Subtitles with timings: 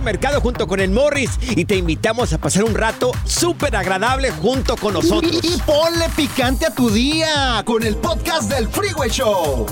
[0.00, 4.76] Mercado junto con el Morris y te invitamos a pasar un rato súper agradable junto
[4.76, 5.32] con nosotros.
[5.42, 9.66] Y, y ponle picante a tu día con el podcast del Freeway Show.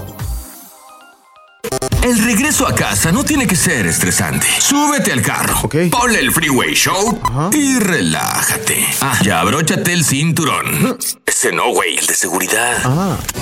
[2.02, 4.46] El regreso a casa no tiene que ser estresante.
[4.58, 7.18] Súbete al carro, ponle el Freeway Show
[7.50, 8.84] y relájate.
[9.00, 10.98] Ah, ya abróchate el cinturón.
[11.24, 12.76] Ese no, güey, el de seguridad.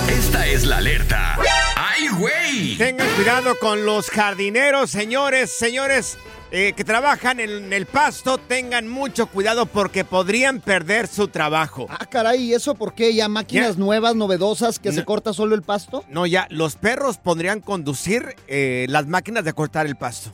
[0.09, 1.37] Esta es la alerta.
[1.75, 2.76] ¡Ay, güey!
[2.76, 6.16] Tengan cuidado con los jardineros, señores, señores.
[6.54, 11.86] Eh, que trabajan en el pasto, tengan mucho cuidado porque podrían perder su trabajo.
[11.88, 13.14] Ah, caray, ¿y eso por qué?
[13.14, 16.04] ¿Ya máquinas nuevas, novedosas, que se corta solo el pasto?
[16.10, 20.30] No, ya, los perros podrían conducir eh, las máquinas de cortar el pasto.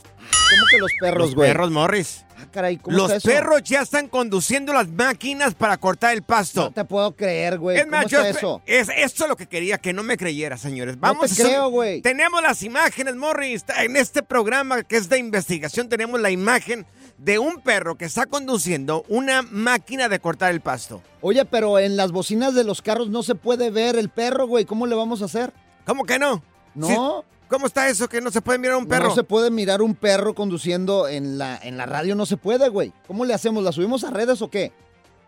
[0.49, 1.49] ¿Cómo que los perros, Los güey?
[1.49, 2.25] perros, Morris.
[2.37, 3.27] Ah, caray, ¿cómo Los está eso?
[3.29, 6.61] perros ya están conduciendo las máquinas para cortar el pasto.
[6.63, 7.77] No te puedo creer, güey.
[7.77, 8.61] Es ¿Cómo más, está eso?
[8.65, 10.99] Es, esto es lo que quería, que no me creyera, señores.
[10.99, 12.01] Vamos te a subir- creo, güey.
[12.01, 13.63] Tenemos las imágenes, Morris.
[13.77, 16.85] En este programa que es de investigación, tenemos la imagen
[17.17, 21.01] de un perro que está conduciendo una máquina de cortar el pasto.
[21.21, 24.63] Oye, pero en las bocinas de los carros no se puede ver el perro, güey.
[24.63, 25.51] ¿Cómo le vamos a hacer?
[25.85, 26.41] ¿Cómo que no?
[26.75, 27.25] No.
[27.49, 29.09] ¿Cómo está eso que no se puede mirar un perro?
[29.09, 32.69] No se puede mirar un perro conduciendo en la, en la radio, no se puede,
[32.69, 32.93] güey.
[33.07, 33.63] ¿Cómo le hacemos?
[33.63, 34.71] ¿La subimos a redes o qué?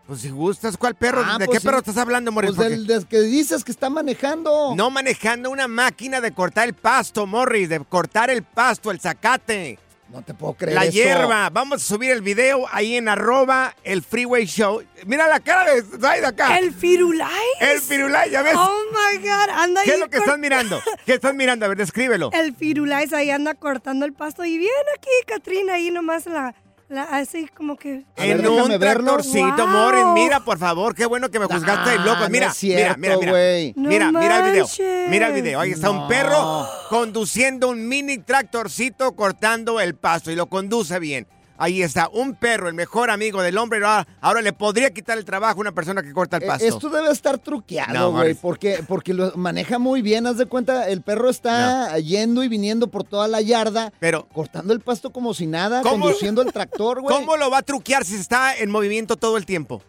[0.06, 1.22] Pues si gustas, ¿cuál perro?
[1.24, 1.66] Ah, ¿De pues qué sí.
[1.66, 2.52] perro estás hablando, Morris?
[2.54, 4.72] Pues del, del que dices que está manejando.
[4.76, 9.78] No manejando una máquina de cortar el pasto, Morris, de cortar el pasto, el zacate.
[10.12, 10.92] No te puedo creer La eso.
[10.92, 11.48] hierba.
[11.48, 14.82] Vamos a subir el video ahí en arroba el freeway show.
[15.06, 16.58] Mira la cara de Zaida acá.
[16.58, 17.32] ¿El Firulais?
[17.60, 18.54] El Firulais, ¿ya ves?
[18.54, 19.86] Oh my God, anda ahí.
[19.86, 20.82] ¿Qué es lo que estás mirando?
[21.06, 21.64] ¿Qué estás mirando?
[21.64, 22.30] A ver, descríbelo.
[22.34, 26.54] El Firulais ahí anda cortando el pasto y viene aquí, Katrina, ahí nomás la,
[26.92, 28.04] la así como que.
[28.16, 29.66] En un tractorcito, Wow.
[29.66, 30.04] Morris.
[30.14, 32.20] Mira, por favor, qué bueno que me juzgaste de loco.
[32.20, 33.72] no Mira, es cierto, mira, mira, mira.
[33.76, 34.66] Mira, mira el video.
[35.08, 35.60] Mira el video.
[35.60, 36.02] Ahí está No.
[36.02, 41.26] un perro conduciendo un mini tractorcito cortando el pasto y lo conduce bien.
[41.62, 43.78] Ahí está, un perro, el mejor amigo del hombre.
[43.84, 46.64] Ahora, ahora le podría quitar el trabajo a una persona que corta el Eh, pasto.
[46.66, 50.26] Esto debe estar truqueado, güey, porque, porque lo maneja muy bien.
[50.26, 54.72] Haz de cuenta, el perro está yendo y viniendo por toda la yarda, Pero, cortando
[54.72, 56.02] el pasto como si nada, ¿Cómo?
[56.06, 57.14] conduciendo el tractor, güey.
[57.14, 59.82] ¿cómo lo va a truquear si está en movimiento todo el tiempo?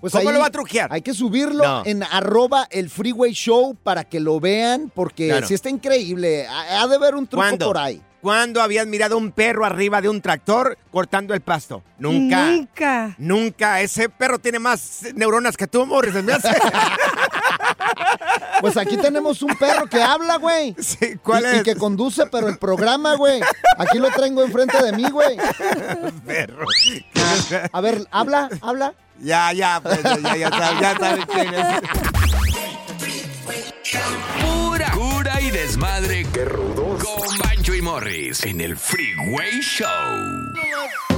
[0.00, 0.92] Pues ¿Cómo ahí lo va a truquear?
[0.92, 1.82] Hay que subirlo No.
[1.84, 5.46] en arroba el freeway show para que lo vean, porque Claro.
[5.46, 6.48] sí está increíble.
[6.48, 7.66] Ha, ha de haber un truco ¿Cuándo?
[7.66, 8.02] por ahí.
[8.20, 11.82] ¿Cuándo habías mirado un perro arriba de un tractor cortando el pasto?
[11.98, 12.46] Nunca.
[12.50, 13.14] Nunca.
[13.18, 13.80] Nunca.
[13.80, 16.12] Ese perro tiene más neuronas que tú, Morris.
[16.12, 16.48] se me hace.
[18.60, 20.74] Pues aquí tenemos un perro que habla, güey.
[20.78, 21.60] Sí, ¿cuál y, es?
[21.60, 23.40] Y que conduce, pero el programa, güey.
[23.78, 25.38] Aquí lo tengo enfrente de mí, güey.
[26.26, 26.66] Perro.
[27.72, 28.92] A ver, habla, habla.
[29.18, 31.66] Ya, ya, pues, ya, ya, ya, sabes- ya sabes quién es.
[34.42, 36.26] Pura cura y desmadre.
[36.32, 37.02] ¡Qué rudos!
[37.82, 39.88] Morris en el Freeway Show.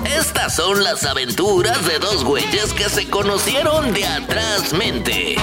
[0.05, 5.37] Estas son las aventuras de dos güeyes que se conocieron de atrás mente.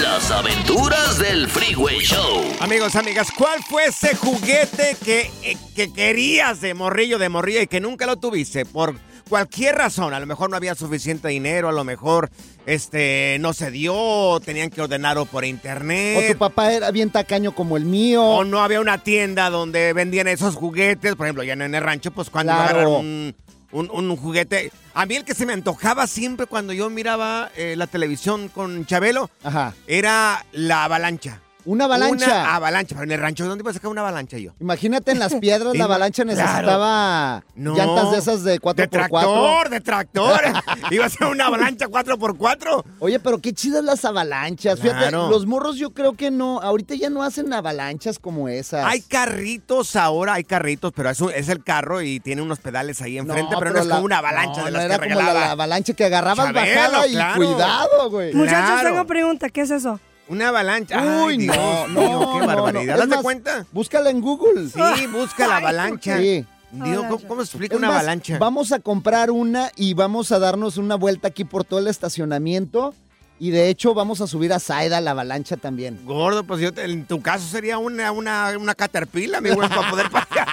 [0.00, 2.44] Las aventuras del Freeway Show.
[2.60, 7.66] Amigos, amigas, ¿cuál fue ese juguete que, eh, que querías de morrillo, de morrilla y
[7.66, 8.64] que nunca lo tuviste?
[8.64, 8.94] Por
[9.28, 12.30] cualquier razón, a lo mejor no había suficiente dinero, a lo mejor
[12.66, 16.32] este no se dio, tenían que ordenarlo por O internet.
[16.32, 18.22] tu papá era bien tacaño como el mío.
[18.24, 21.14] O no había una tienda donde vendían esos juguetes.
[21.16, 22.98] Por ejemplo, ya en el rancho, pues cuando Claro.
[22.98, 23.34] un,
[23.72, 24.72] un- un juguete.
[24.94, 28.84] A mí el que se me antojaba siempre cuando yo miraba eh, la televisión con
[28.86, 29.74] Chabelo Ajá.
[29.86, 31.40] era la avalancha.
[31.68, 32.26] Una avalancha.
[32.26, 32.94] Una avalancha.
[32.94, 34.52] Pero en el rancho, ¿dónde iba a sacar una avalancha yo?
[34.58, 36.40] Imagínate en las piedras, la avalancha Claro.
[36.40, 37.74] necesitaba No.
[37.76, 38.74] llantas de esas de 4x4.
[38.76, 40.40] De tractor, de tractor.
[40.90, 42.84] Iba a ser una avalancha 4x4.
[43.00, 44.80] Oye, pero qué chidas las avalanchas.
[44.80, 48.84] Fíjate, los morros yo creo que no, ahorita ya no hacen avalanchas como esas.
[48.86, 53.02] Hay carritos ahora, hay carritos, pero es, un- es el carro y tiene unos pedales
[53.02, 55.12] ahí enfrente, pero, no es la- como una avalancha no, de no las era que
[55.14, 57.36] como la, la avalancha que agarrabas Chabelo, bajada y claro.
[57.36, 58.32] cuidado, güey.
[58.34, 58.88] Muchachos, Claro.
[58.90, 59.48] tengo pregunta.
[59.50, 60.00] ¿Qué es eso?
[60.28, 60.98] Una avalancha.
[61.24, 62.82] Uy, Ay, Dios no, no, qué no, barbaridad.
[62.82, 62.86] no.
[62.92, 63.66] ¿Das Es de más, cuenta?
[63.72, 64.68] Búscala en Google.
[64.68, 66.18] Sí, busca la avalancha.
[66.18, 66.44] Sí.
[66.70, 68.36] Dios, ¿cómo, cómo se explica Es una más, avalancha?
[68.38, 72.94] Vamos a comprar una y vamos a darnos una vuelta aquí por todo el estacionamiento.
[73.40, 75.98] Y de hecho vamos a subir a Zaida la avalancha también.
[76.04, 79.88] Gordo, pues yo te- en tu caso sería una, una, una caterpillar, mi güey, para
[79.88, 80.48] poder pagar.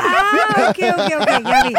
[0.00, 1.74] Ah, ok, ok, ok, ya vi.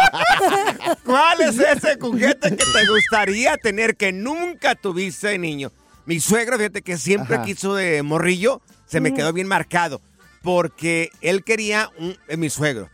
[1.06, 5.72] ¿Cuál es ese juguete que te gustaría tener que nunca tuviste niño?
[6.10, 7.46] Mi suegro, fíjate que siempre Ajá.
[7.46, 10.02] quiso de morrillo, se me quedó bien marcado,
[10.42, 12.90] porque él quería, un, eh, mi suegro,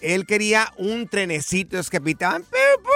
[0.00, 2.00] él quería un trenecito que
[2.44, 2.90] pu, pu,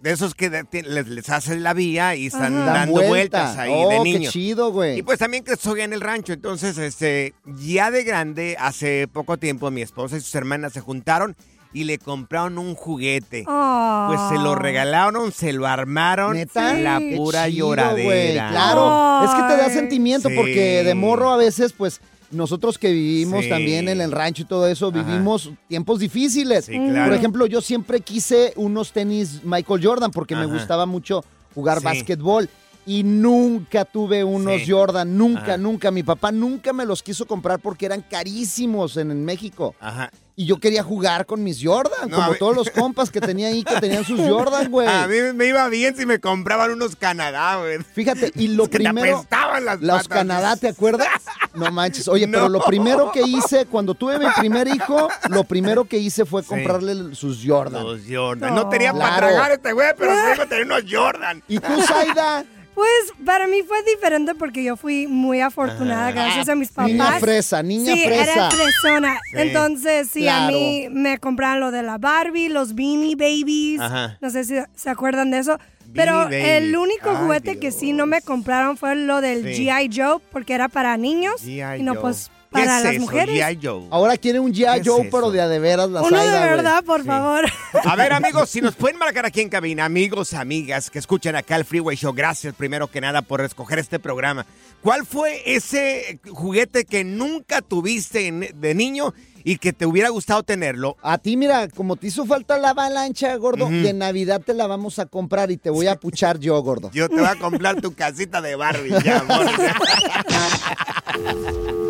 [0.00, 3.08] de esos que de- les, les hacen la vía y están Dan dando vuelta.
[3.08, 4.30] vueltas ahí oh, de qué niño.
[4.30, 4.96] chido, güey.
[5.00, 6.32] Y pues también creció en el rancho.
[6.32, 11.34] Entonces, este, ya de grande, hace poco tiempo, mi esposa y sus hermanas se juntaron
[11.72, 13.44] y le compraron un juguete.
[13.48, 14.04] Oh.
[14.08, 16.34] Pues se lo regalaron, se lo armaron.
[16.34, 16.74] ¿Neta?
[16.74, 17.78] La pura chido, güey.
[17.78, 18.48] lloradera.
[18.50, 20.34] Claro, es que te da sentimiento Sí.
[20.36, 23.50] porque de morro a veces, pues, nosotros que vivimos Sí.
[23.50, 25.02] también en el rancho y todo eso, Ajá.
[25.02, 26.64] vivimos tiempos difíciles.
[26.66, 27.10] Sí, claro.
[27.10, 31.24] Por ejemplo, yo siempre quise unos tenis Michael Jordan porque me gustaba mucho
[31.54, 31.84] jugar Sí.
[31.84, 32.48] básquetbol.
[32.84, 34.70] Y nunca tuve unos Sí.
[34.72, 35.56] Jordan, nunca, Ajá.
[35.56, 35.90] nunca.
[35.92, 39.76] Mi papá nunca me los quiso comprar porque eran carísimos en, en México.
[39.78, 40.10] Ajá.
[40.34, 43.62] Y yo quería jugar con mis Jordan, No, como todos los compas que tenía ahí
[43.64, 44.88] que tenían sus Jordan, güey.
[44.88, 47.78] A mí me iba bien si me compraban unos Canadá, güey.
[47.82, 49.18] Fíjate, y lo Es que te primero.
[49.18, 50.08] apestaban las Los patas.
[50.08, 51.08] Canadá, ¿te acuerdas?
[51.54, 52.08] No manches.
[52.08, 52.32] Oye, No.
[52.38, 56.42] pero lo primero que hice, cuando tuve mi primer hijo, lo primero que hice fue
[56.42, 56.48] Sí.
[56.48, 57.84] comprarle sus Jordan.
[57.84, 58.54] Los Jordan.
[58.54, 61.42] No tenía para tragar este güey, pero sí iba a tener unos Jordan.
[61.46, 62.44] ¿Y tú, Zaida?
[62.74, 62.88] Pues
[63.24, 66.90] para mí fue diferente porque yo fui muy afortunada gracias a mis papás.
[66.90, 68.32] Niña fresa, niña sí, fresa.
[68.32, 69.14] era fresona.
[69.30, 69.38] Sí.
[69.40, 73.80] Entonces, sí, a mí me compraron lo de la Barbie, los Beanie Babies.
[73.80, 74.16] Ajá.
[74.22, 75.58] No sé si se acuerdan de eso.
[75.94, 79.66] Pero el único Ay, juguete que sí no me compraron fue lo del Sí.
[79.66, 79.90] G.I.
[79.94, 81.80] Joe, porque era para niños G.I.
[81.80, 82.00] y no Joe.
[82.00, 83.34] pues ¿Qué para es las eso, mujeres.
[83.44, 83.58] G.I.
[83.62, 83.82] Joe?
[83.90, 84.80] Ahora quiere un ¿Qué G.I.
[84.80, 85.10] es Joe, eso?
[85.10, 86.50] pero de a de veras la Uno de Zaida, güey.
[86.56, 87.44] verdad, por favor.
[87.84, 91.56] A ver, amigos, si nos pueden marcar aquí en cabina, amigos, amigas que escuchan acá
[91.56, 94.46] el Freeway Show, gracias primero que nada por escoger este programa.
[94.82, 100.96] ¿Cuál fue ese juguete que nunca tuviste de niño y que te hubiera gustado tenerlo?
[101.02, 103.74] A ti, mira, como te hizo falta la avalancha, gordo, Ujú.
[103.74, 106.90] de Navidad te la vamos a comprar y te voy a puchar yo, gordo.
[106.92, 109.46] Yo te voy a comprar tu casita de Barbie, ya, amor.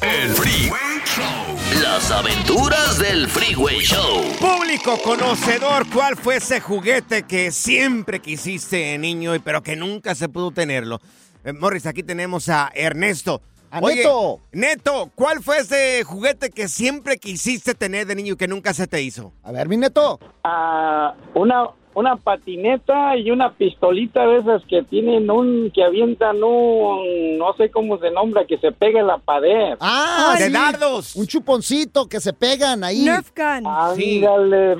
[0.00, 1.82] El Freeway Show.
[1.82, 4.22] Las aventuras del Freeway Show.
[4.38, 10.14] Público conocedor, ¿cuál fue ese juguete que siempre quisiste de niño y pero que nunca
[10.14, 11.00] se pudo tenerlo?
[11.42, 13.42] Eh, Morris, aquí tenemos a Ernesto.
[13.72, 14.40] ¡A Oye, Neto!
[14.52, 18.86] Neto, ¿cuál fue ese juguete que siempre quisiste tener de niño y que nunca se
[18.86, 19.32] te hizo?
[19.42, 20.20] A ver, mi neto.
[20.44, 27.38] Ah, una una patineta y una pistolita de esas que tienen un que avientan un
[27.38, 29.76] no sé cómo se nombra que se pega en la pared.
[29.80, 30.52] Ah, de sí.
[30.52, 31.16] dardos.
[31.16, 33.04] Un chuponcito que se pegan ahí.
[33.04, 33.66] Nerf gun.
[33.66, 34.76] Ándale,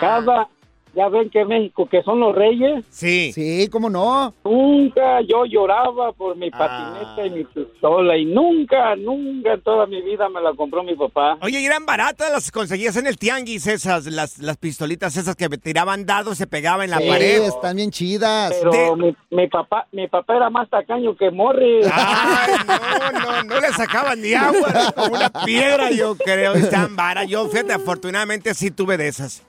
[0.00, 0.48] cada
[0.96, 2.84] ya ven que México, que son los reyes.
[2.90, 3.30] Sí.
[3.34, 4.32] Sí, ¿cómo no?
[4.44, 10.00] Nunca yo lloraba por mi patineta y mi pistola y nunca, nunca en toda mi
[10.02, 11.36] vida me la compró mi papá.
[11.42, 15.48] Oye, ¿y eran baratas, las conseguías en el tianguis esas, las, las pistolitas esas que
[15.50, 17.42] tiraban dados, se pegaban en la Sí, pared.
[17.42, 18.54] están bien chidas.
[18.62, 21.86] Pero mi, mi papá, mi papá era más tacaño que Morris.
[21.92, 26.60] Ay, no, no, no le sacaban ni agua, era como una piedra, yo creo, y
[26.60, 27.26] estaban varas.
[27.28, 29.42] Yo, fíjate, afortunadamente sí tuve de esas.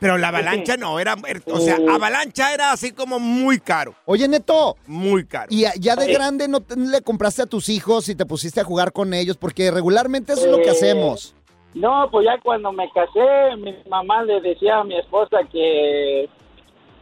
[0.00, 3.94] Pero la avalancha no, era, era- o sea, avalancha era así como muy caro.
[4.06, 4.76] Oye, Neto.
[4.86, 5.46] Muy caro.
[5.50, 8.60] Y ya- ya de grande no te- le compraste a tus hijos y te pusiste
[8.60, 11.34] a jugar con ellos, porque regularmente eso es lo que Eh, hacemos.
[11.74, 16.28] No, pues ya cuando me casé, mi mamá le decía a mi esposa que,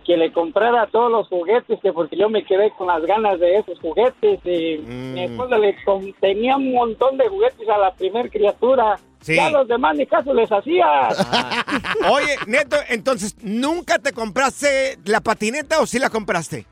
[0.04, 3.56] que le comprara todos los juguetes, que porque yo me quedé con las ganas de
[3.56, 4.40] esos juguetes.
[4.44, 5.12] Y Mm.
[5.14, 8.98] mi esposa le com- tenía un montón de juguetes a la primer criatura.
[9.28, 9.36] Sí.
[9.36, 10.86] Ya los demás ni caso les hacía.
[12.10, 16.64] Oye, Neto, entonces, ¿nunca te compraste la patineta o sí la compraste?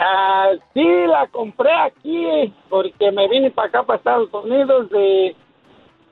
[0.00, 5.36] Ah, sí, la compré aquí porque me vine para acá, para Estados Unidos, y,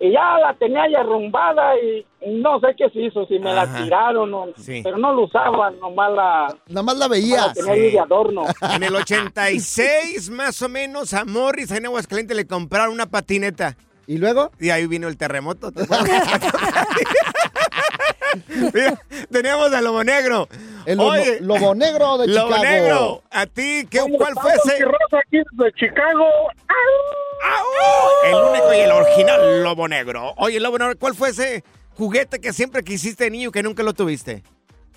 [0.00, 2.05] y ya la tenía ya arrumbada y
[2.41, 4.81] no sé qué se hizo, si me la tiraron, o, Sí.
[4.85, 7.55] pero no lo usaban, nomás la, la nomás la veías.
[7.55, 8.45] tenía ahí de adorno.
[8.75, 13.77] En el 86, más o menos, a Morris en Aguascalientes le compraron una patineta.
[14.09, 14.50] ¿Y luego?
[14.59, 15.71] Y ahí vino el terremoto.
[15.71, 16.09] ¿te acuerdas?
[18.73, 18.99] Mira,
[19.31, 20.49] teníamos al Lobo Negro.
[20.87, 22.65] El lobo, Oye, lobo negro de Lobo Chicago.
[22.65, 24.85] Negro, ¿a ti qué, cuál fue ese?
[25.19, 26.25] aquí de Chicago.
[28.25, 30.33] El único y el original Lobo Negro.
[30.38, 31.62] Oye, Lobo Negro, ¿cuál fue ese
[31.95, 34.43] juguete que siempre quisiste de niño y que nunca lo tuviste?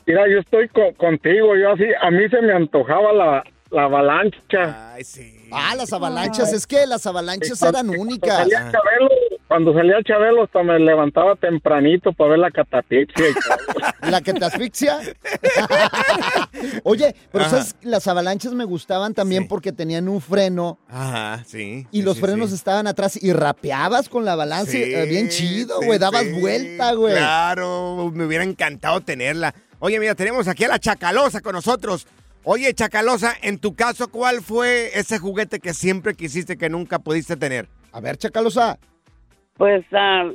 [0.06, 4.94] Mira, yo estoy co- contigo, yo así, a mí se me antojaba la, la avalancha.
[4.94, 5.38] Ay, sí.
[5.54, 6.54] Ah, las avalanchas.
[6.54, 8.38] Es que las avalanchas Cuando- eran cuando únicas.
[8.38, 9.10] salía Chabelo,
[9.48, 13.88] cuando salía Chabelo hasta me levantaba tempranito para ver la catapixia y todo.
[14.12, 15.00] ¿La que te asfixia?
[16.84, 17.50] Oye, pero.
[17.50, 17.76] ¿sabes?
[17.82, 21.88] Las avalanchas me gustaban también porque tenían un freno Ajá, sí.
[21.92, 22.56] y sí, los sí, frenos sí.
[22.56, 24.72] estaban atrás y rapeabas con la avalancha.
[24.72, 26.00] Sí, eh, bien chido, sí, güey.
[26.00, 27.16] Dabas sí, vuelta, güey.
[27.16, 29.54] Claro, me hubiera encantado tenerla.
[29.80, 32.08] Oye, mira, tenemos aquí a la Chacalosa con nosotros.
[32.44, 37.36] Oye, Chacalosa, en tu caso, ¿cuál fue ese juguete que siempre quisiste que nunca pudiste
[37.38, 37.68] tener?
[37.92, 38.80] A ver, Chacalosa.
[39.58, 40.32] Pues ah,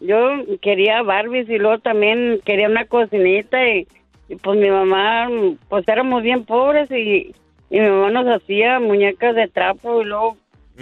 [0.00, 0.18] yo
[0.62, 3.88] quería Barbies y luego también quería una cocinita y,
[4.28, 5.28] y, pues mi mamá,
[5.68, 7.34] pues éramos bien pobres y,
[7.70, 10.36] y mi mamá nos hacía muñecas de trapo y luego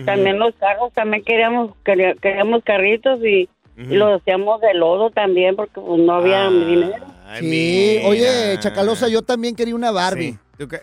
[0.04, 5.56] también los carros, también queríamos quería- queríamos carritos y, y los hacíamos de lodo también
[5.56, 7.06] porque pues no había dinero.
[7.38, 10.32] Sí, oye, Chacalosa, yo también quería una Barbie.
[10.32, 10.82] Sí, tú que-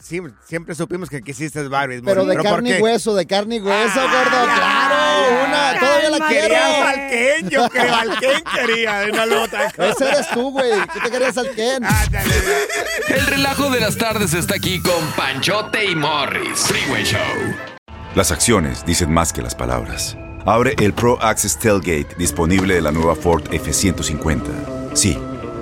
[0.00, 2.02] sí, siempre supimos que quisiste Barbie.
[2.02, 4.44] Pero de ¿por carne y hueso, de carne y hueso, gordo.
[4.44, 6.48] Claro, una, todavía la quiero.
[6.54, 9.88] Querías al Ken, yo creo, al Ken quería, no la otra cosa.
[9.90, 10.70] Ese eres tú, güey.
[10.92, 11.82] ¿Tú te querías al Ken?
[13.08, 16.58] El relajo de las tardes está aquí con Panchote y Morris.
[16.66, 17.20] Freeway Show.
[18.14, 20.16] Las acciones dicen más que las palabras.
[20.46, 24.42] Abre el Pro Access Tailgate disponible de la nueva Ford F-150.
[24.94, 25.18] Sí,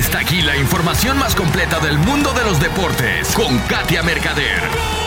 [0.00, 4.58] Está aquí la información más completa del mundo de los deportes con Katia Mercader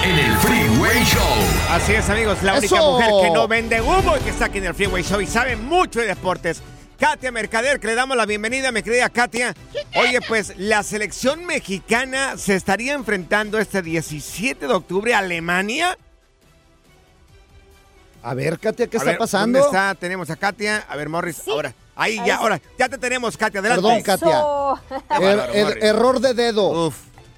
[0.03, 1.71] en el Freeway Show.
[1.71, 2.91] Así es, amigos, la única ¡Eso!
[2.91, 5.55] mujer que no vende humo y que está aquí en el Freeway Show y sabe
[5.55, 6.61] mucho de deportes.
[6.99, 9.55] Katia Mercader, que le damos la bienvenida, mi querida Katia.
[9.95, 15.97] Oye, pues la selección mexicana se estaría enfrentando este 17 de octubre a Alemania.
[18.21, 19.57] A ver, Katia, ¿qué A está ver, pasando?
[19.57, 19.95] ¿Dónde está?
[19.95, 20.85] Tenemos a Katia.
[20.87, 21.73] A ver, Morris, ahora.
[21.95, 22.59] Ahí ya, ahora.
[22.77, 23.59] Ya te tenemos, Katia.
[23.59, 23.81] Adelante.
[23.81, 24.39] Perdón, Katia.
[25.19, 26.91] Er- er- error de dedo.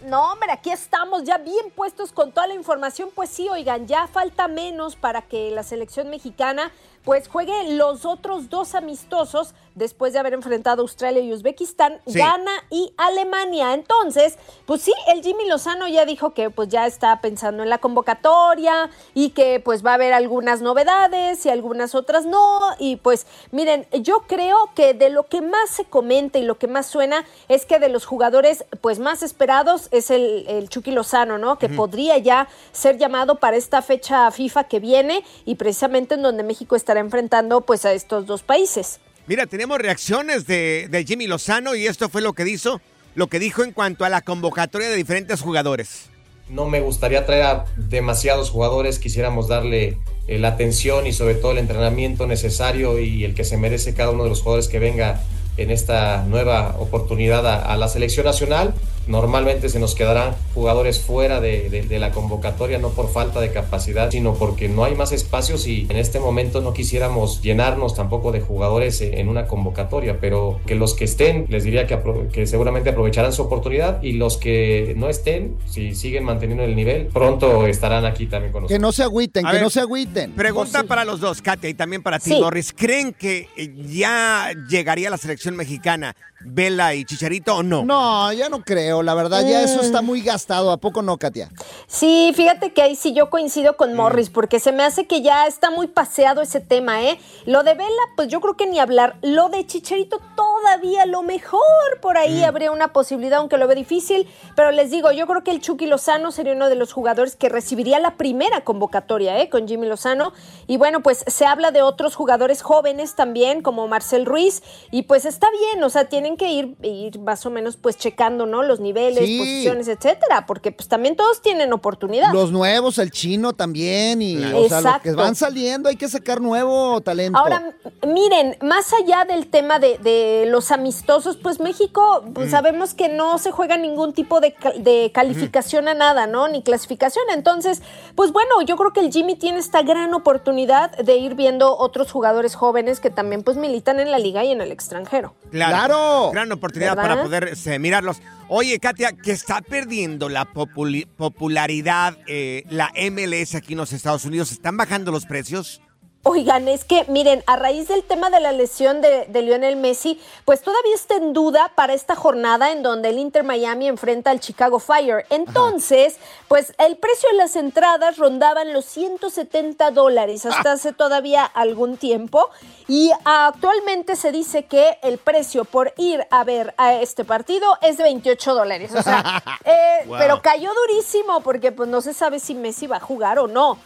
[0.05, 3.09] No, hombre, aquí estamos ya bien puestos con toda la información.
[3.13, 6.71] Pues sí, oigan, ya falta menos para que la selección mexicana
[7.03, 12.17] pues juegue los otros dos amistosos después de haber enfrentado a Australia y Uzbekistán, Sí.
[12.19, 13.73] Ghana y Alemania.
[13.73, 17.77] Entonces, pues sí, el Jimmy Lozano ya dijo que pues ya está pensando en la
[17.77, 22.59] convocatoria y que pues va a haber algunas novedades y algunas otras no.
[22.79, 26.67] Y pues miren, yo creo que de lo que más se comenta y lo que
[26.67, 31.37] más suena es que de los jugadores pues más esperados es el, el Chucky Lozano,
[31.37, 31.57] ¿no?
[31.57, 36.43] Que podría ya ser llamado para esta fecha FIFA que viene y precisamente en donde
[36.43, 38.99] México estará enfrentando pues a estos dos países.
[39.27, 42.79] Mira, tenemos reacciones de, de Jimmy Lozano y esto fue lo que dijo,
[43.15, 46.11] lo que dijo en cuanto a la convocatoria de diferentes jugadores.
[46.47, 51.53] No me gustaría traer a demasiados jugadores, quisiéramos darle eh, la atención y sobre todo
[51.53, 55.23] el entrenamiento necesario y el que se merece cada uno de los jugadores que venga
[55.57, 58.75] en esta nueva oportunidad a la selección nacional.
[59.07, 63.51] Normalmente se nos quedarán jugadores fuera de, de- de la convocatoria, no por falta de
[63.51, 68.31] capacidad, sino porque no hay más espacios y en este momento no quisiéramos llenarnos tampoco
[68.31, 72.47] de jugadores en una convocatoria, pero que los que estén, les diría que, apro- que
[72.47, 77.67] seguramente aprovecharán su oportunidad y los que no estén, si siguen manteniendo el nivel, pronto
[77.67, 78.75] estarán aquí también con nosotros.
[78.77, 80.31] Que no se agüiten, A que ver, no se agüiten.
[80.31, 82.73] Pregunta para los dos, Katia, y también para ti, Sí.
[82.75, 87.83] ¿Creen que eh, ya llegaría la selección mexicana Vela y Chicharito o no?
[87.85, 90.71] No, ya no creo, la verdad, ya eso está muy gastado.
[90.71, 91.49] ¿A poco no, Katia?
[91.87, 95.47] Sí, fíjate que ahí sí yo coincido con Morris, porque se me hace que ya
[95.47, 97.19] está muy paseado ese tema, ¿eh?
[97.45, 99.17] Lo de Vela, pues yo creo que ni hablar.
[99.21, 101.61] Lo de Chicharito todavía lo mejor
[102.01, 104.27] por ahí habría una posibilidad, aunque lo veo difícil.
[104.55, 107.49] Pero les digo, yo creo que el Chucky Lozano sería uno de los jugadores que
[107.49, 109.49] recibiría la primera convocatoria, ¿eh?
[109.49, 110.33] Con Jimmy Lozano.
[110.67, 114.63] Y bueno, pues se habla de otros jugadores jóvenes también, como Marcel Ruiz.
[114.91, 118.45] Y pues está bien, o sea, tienen que ir, ir más o menos pues checando,
[118.45, 118.63] ¿no?
[118.63, 119.37] Los niveles, Sí.
[119.37, 122.31] posiciones, etcétera, porque pues también todos tienen oportunidad.
[122.31, 124.61] Los nuevos, el chino también, y Claro.
[124.61, 127.37] o sea, los que van saliendo hay que sacar nuevo talento.
[127.37, 127.73] Ahora,
[128.07, 132.51] miren, más allá del tema de, de los amistosos, pues México, pues Mm.
[132.51, 136.47] sabemos que no se juega ningún tipo de, ca- de calificación a nada, ¿no?
[136.47, 137.25] Ni clasificación.
[137.33, 137.81] Entonces,
[138.15, 142.11] pues bueno, yo creo que el Jimmy tiene esta gran oportunidad de ir viendo otros
[142.11, 145.33] jugadores jóvenes que también pues militan en la liga y en el extranjero.
[145.51, 146.29] Claro.
[146.31, 147.09] Gran oportunidad ¿Verdad?
[147.11, 148.17] para poder este, mirarlos.
[148.47, 154.51] Oye, Katia, que está perdiendo la popularidad eh, la MLS aquí en los Estados Unidos.
[154.51, 155.81] ¿Están bajando los precios?
[156.27, 160.19] Oigan, es que miren, a raíz del tema de la lesión de, de Lionel Messi,
[160.43, 164.39] pues todavía está en duda para esta jornada en donde el Inter Miami enfrenta al
[164.39, 165.27] Chicago Fire.
[165.29, 171.95] Entonces, pues el precio de las entradas rondaban los 170 dólares hasta hace todavía algún
[171.97, 172.49] tiempo.
[172.87, 177.97] Y actualmente se dice que el precio por ir a ver a este partido es
[177.97, 178.91] de 28 dólares.
[178.95, 180.17] O sea, eh, Wow.
[180.19, 183.77] pero cayó durísimo porque pues no se sabe si Messi va a jugar o no.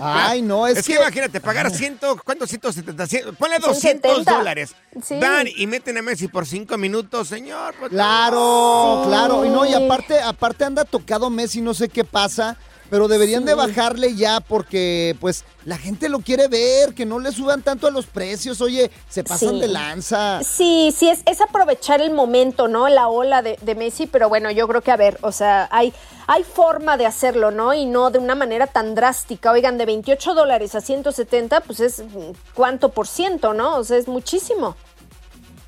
[0.00, 3.04] Ay, no, es, Es que, imagínate, pagar 100, ¿cuántos 170?
[3.06, 3.80] Cien- Ponle 200
[4.10, 4.32] 170.
[4.32, 4.74] dólares.
[5.02, 5.18] Sí.
[5.18, 7.74] Dan y meten a Messi por 5 minutos, señor.
[7.88, 9.08] Claro, Sí.
[9.08, 9.44] claro.
[9.44, 12.56] Y no, y aparte, aparte anda tocado Messi, no sé qué pasa.
[12.90, 17.30] Pero deberían de bajarle ya porque, pues, la gente lo quiere ver, que no le
[17.30, 18.60] suban tanto a los precios.
[18.60, 19.60] Oye, se pasan Sí.
[19.60, 20.40] de lanza.
[20.42, 22.88] Sí, sí, es, es aprovechar el momento, ¿no?
[22.88, 25.94] La ola de, de Messi, pero bueno, yo creo que, a ver, o sea, hay,
[26.26, 27.72] hay forma de hacerlo, ¿no?
[27.74, 29.52] Y no de una manera tan drástica.
[29.52, 33.76] Oigan, de 28 dólares a 170, pues es mm, cuánto por ciento, ¿no?
[33.76, 34.74] O sea, es muchísimo.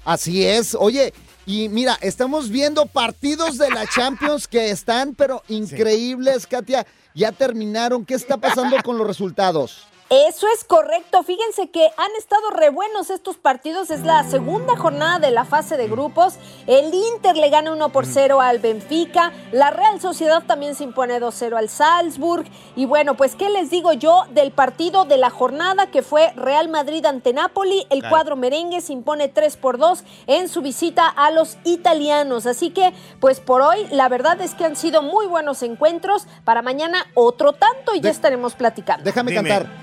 [0.05, 0.75] Así es.
[0.75, 1.15] Oye,
[1.47, 6.85] y mira, estamos viendo partidos de la Champions que están, pero increíbles, Katia.
[7.15, 8.05] Ya terminaron.
[8.05, 9.87] ¿Qué está pasando con los resultados?
[10.13, 11.23] Eso es correcto.
[11.23, 13.91] Fíjense que han estado re buenos estos partidos.
[13.91, 16.35] Es la segunda jornada de la fase de grupos.
[16.67, 19.33] El Inter le gana 1 por 0 al Benfica.
[19.53, 22.45] La Real Sociedad también se impone 2-0 al Salzburg.
[22.77, 26.69] Y bueno, pues, ¿qué les digo yo del partido de la jornada que fue Real
[26.69, 27.87] Madrid ante Napoli?
[27.89, 28.15] El Claro.
[28.15, 32.45] cuadro merengue se impone 3 por 2 en su visita a los italianos.
[32.45, 36.27] Así que, pues por hoy, la verdad es que han sido muy buenos encuentros.
[36.45, 39.05] Para mañana, otro tanto y ya estaremos platicando.
[39.05, 39.49] Déjame Dime.
[39.49, 39.82] cantar.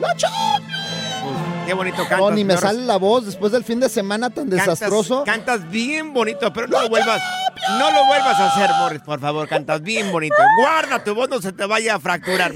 [0.00, 1.66] ¡La Champions!
[1.66, 2.18] Qué bonito cantas.
[2.18, 5.22] No, ni me sale la voz después del fin de semana tan Cantas- desastroso.
[5.24, 7.22] Cantas bien bonito, pero no lo vuelvas,
[7.78, 9.46] no lo vuelvas a hacer, Morris, por favor.
[9.46, 10.34] Cantas bien bonito.
[10.62, 12.52] Guarda tu voz, no se te vaya a fracturar.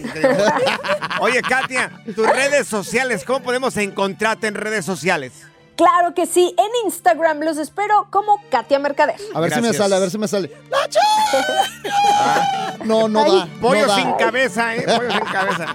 [1.21, 5.33] Oye, Katia, tus redes sociales, ¿cómo podemos encontrarte en redes sociales?
[5.77, 9.17] Claro que sí, en Instagram los espero como Katia Mercader.
[9.35, 10.51] A ver si me sale, a ver si me sale.
[12.85, 13.47] No, no da.
[13.61, 13.97] Pollo no da.
[13.97, 14.85] sin cabeza, ¿eh?
[14.87, 15.67] Pollo sin cabeza.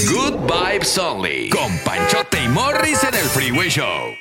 [0.00, 1.50] Good Vibes Only.
[1.50, 4.14] Con Panchote y Morris en el Freeway Show.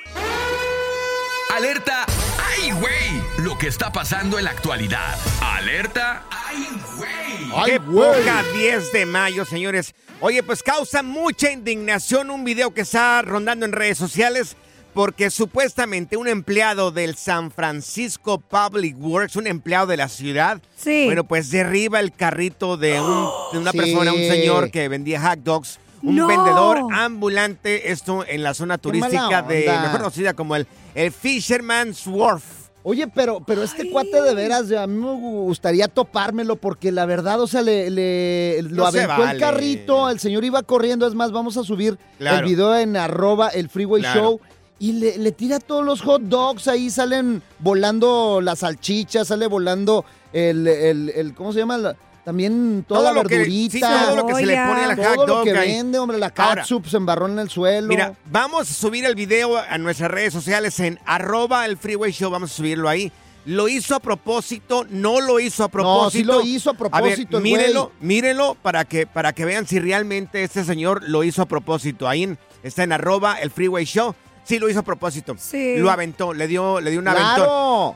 [1.56, 2.06] Alerta.
[2.38, 3.22] ¡Ay, güey!
[3.40, 5.18] Lo que está pasando en la actualidad.
[5.42, 6.26] Alerta.
[6.30, 7.66] ¡Ay, güey!
[7.66, 9.96] ¡Qué poca 10 de mayo, señores!
[10.20, 14.56] Oye, pues causa mucha indignación un video que está rondando en redes sociales
[14.94, 21.06] porque supuestamente un empleado del San Francisco Public Works, un empleado de la ciudad, Sí.
[21.06, 23.78] bueno, pues derriba el carrito de, un- de una Sí.
[23.78, 26.28] persona, un señor que vendía hot dogs, un No.
[26.28, 32.44] vendedor ambulante, esto en la zona turística de, mejor conocida como el, el Fisherman's Wharf.
[32.84, 37.40] Oye, pero, pero este cuate de veras, a mí me gustaría topármelo porque la verdad,
[37.40, 41.14] o sea, le, le- lo No se aventó el carrito, el señor iba corriendo, es
[41.14, 42.40] más, vamos a subir Claro.
[42.40, 44.20] el video en arroba el freeway Claro.
[44.20, 44.42] show
[44.82, 50.04] y le, le tira todos los hot dogs, ahí salen volando las salchichas, sale volando
[50.34, 51.78] el, el, el- ¿cómo se llama?
[51.78, 53.72] La- también toda Todo la que- verdurita.
[53.74, 55.72] sí, todo lo que se le pone al hot Todo lo dog que ahí.
[55.72, 57.88] vende, hombre, la catsup se embarró en el suelo.
[57.88, 62.30] Mira, vamos a subir el video a nuestras redes sociales en arroba el freeway show,
[62.32, 63.12] vamos a subirlo ahí.
[63.46, 64.86] ¿Lo hizo a propósito?
[64.90, 66.12] ¿No lo hizo a propósito?
[66.12, 67.54] sí lo hizo a propósito, el güey.
[67.54, 72.08] mírenlo, mírenlo para que, para que vean si realmente este señor lo hizo a propósito.
[72.08, 74.14] Ahí en- está en arroba el freeway show.
[74.44, 75.36] Sí, lo hizo a propósito.
[75.38, 75.78] Sí.
[75.78, 77.20] Lo aventó, le dio, le dio un ¡Claro!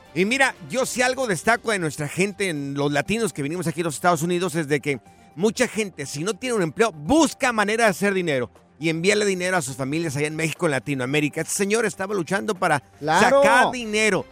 [0.14, 3.80] Y mira, yo si algo destaco de nuestra gente, en los latinos que vinimos aquí
[3.80, 5.00] a los Estados Unidos, es de que
[5.34, 9.56] mucha gente, si no tiene un empleo, busca manera de hacer dinero y enviarle dinero
[9.56, 11.40] a sus familias allá en México, en Latinoamérica.
[11.40, 13.42] Este señor estaba luchando para Claro.
[13.42, 14.24] sacar dinero.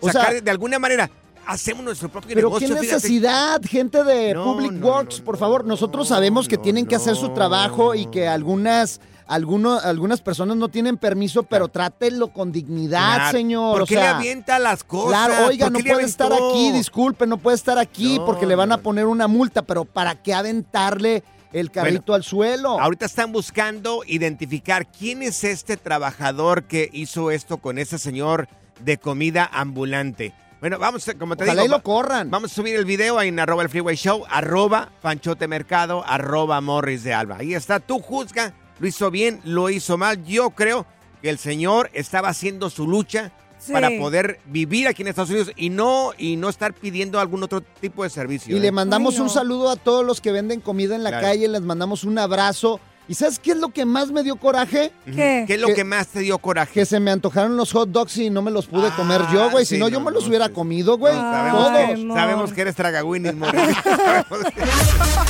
[0.00, 1.10] O sacar sea- de alguna manera.
[1.46, 2.68] Hacemos nuestro propio Pero negocio.
[2.68, 2.94] qué fíjate.
[2.94, 5.66] necesidad, gente de No, Public no, Works, por favor.
[5.66, 10.68] Nosotros sabemos que tienen que hacer su trabajo y que algunas, alguno- algunas personas no
[10.68, 13.30] tienen permiso, pero trátenlo con dignidad, Claro.
[13.38, 13.72] señor.
[13.72, 15.26] ¿Por o qué sea, le avienta las cosas?
[15.26, 18.54] Claro, oiga, ¿Por no puede estar aquí, disculpe, no puede estar aquí No, porque le
[18.54, 22.80] van a poner una multa, pero ¿para qué aventarle el carrito al suelo?
[22.80, 28.48] Ahorita están buscando identificar quién es este trabajador que hizo esto con ese señor
[28.80, 30.34] de comida ambulante.
[30.60, 32.30] Bueno, vamos, como te Ojalá digo, y lo corran.
[32.30, 36.60] vamos a subir el video ahí en arroba el freeway show, arroba panchote mercado, arroba
[36.62, 37.36] morris de alba.
[37.38, 40.24] Ahí está, tú juzga, lo hizo bien, lo hizo mal.
[40.24, 40.86] Yo creo
[41.22, 43.72] que el señor estaba haciendo su lucha Sí.
[43.72, 47.62] para poder vivir aquí en Estados Unidos y no, y no estar pidiendo algún otro
[47.62, 48.54] tipo de servicio.
[48.54, 48.62] Y ¿eh?
[48.62, 49.24] le mandamos Ay, no.
[49.24, 51.26] un saludo a todos los que venden comida en la Claro.
[51.28, 52.78] calle, les mandamos un abrazo.
[53.08, 54.90] ¿Y sabes qué es lo que más me dio coraje?
[55.06, 55.44] ¿Qué?
[55.46, 56.72] ¿Qué es lo Que- que más te dio coraje?
[56.72, 59.50] Que se me antojaron los hot dogs y no me los pude Ah, comer yo,
[59.50, 59.64] güey.
[59.64, 61.14] Si no, yo no, me los no, hubiera sí, comido, güey.
[61.14, 62.00] Sabemos, Ay, Todos.
[62.00, 63.32] que, sabemos que eres tragagüinis.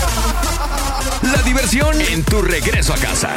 [1.34, 3.36] La diversión en tu regreso a casa.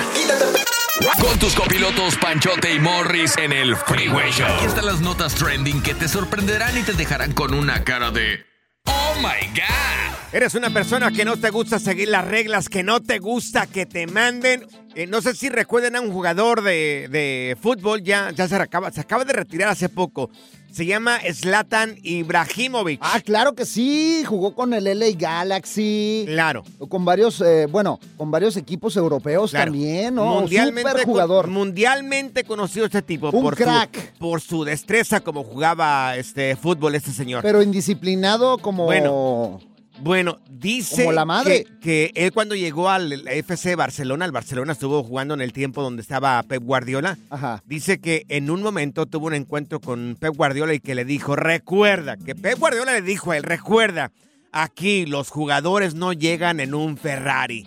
[1.20, 4.46] Con tus copilotos Panchote y Morris en el Freeway Show.
[4.46, 8.46] Aquí están las notas trending que te sorprenderán y te dejarán con una cara de
[8.86, 9.98] ¡Oh my God!
[10.32, 13.88] Eres una persona que no te gusta seguir las reglas, que no te gusta que
[13.88, 14.68] te manden.
[14.94, 18.92] Eh, no sé si recuerden a un jugador de, de fútbol, ya, ya se, acaba,
[18.92, 20.30] se acaba de retirar hace poco.
[20.72, 23.00] Se llama Zlatan Ibrahimovic.
[23.02, 24.24] Ah, claro que sí.
[24.26, 26.26] Jugó con el LA Galaxy.
[26.28, 26.64] Claro.
[26.90, 29.72] Con varios, eh, bueno, con varios equipos europeos Claro.
[29.72, 30.26] también, ¿no?
[30.42, 31.48] Mundialmente, Super jugador.
[31.48, 34.14] mundialmente conocido este tipo Un por, crack.
[34.14, 37.42] Su, por su destreza como jugaba este fútbol este señor.
[37.44, 38.86] Pero indisciplinado como...
[38.86, 39.60] Bueno.
[40.00, 41.66] Bueno, dice Como la madre.
[41.82, 45.82] Que, que él cuando llegó al FC Barcelona, el Barcelona estuvo jugando en el tiempo
[45.82, 47.18] donde estaba Pep Guardiola.
[47.30, 47.64] Ajá.
[47.66, 51.36] Dice que en un momento tuvo un encuentro con Pep Guardiola y que le dijo,
[51.36, 54.12] recuerda, que Pep Guardiola le dijo a él, recuerda,
[54.52, 57.66] aquí los jugadores no llegan en un Ferrari.